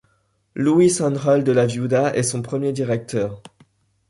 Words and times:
Luís 0.55 0.99
Ángel 1.01 1.43
de 1.43 1.51
la 1.51 1.67
Viuda 1.67 2.15
est 2.15 2.23
son 2.23 2.41
premier 2.41 2.73
directeur. 2.73 3.43